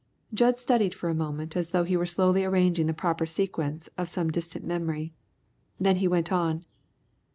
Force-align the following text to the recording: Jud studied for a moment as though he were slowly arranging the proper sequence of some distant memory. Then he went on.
Jud 0.33 0.57
studied 0.59 0.95
for 0.95 1.09
a 1.09 1.13
moment 1.13 1.55
as 1.55 1.69
though 1.69 1.83
he 1.83 1.95
were 1.95 2.07
slowly 2.07 2.43
arranging 2.43 2.87
the 2.87 2.93
proper 2.95 3.27
sequence 3.27 3.87
of 3.99 4.09
some 4.09 4.31
distant 4.31 4.65
memory. 4.65 5.13
Then 5.79 5.97
he 5.97 6.07
went 6.07 6.31
on. 6.31 6.65